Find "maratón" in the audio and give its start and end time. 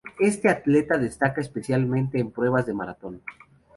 2.73-3.21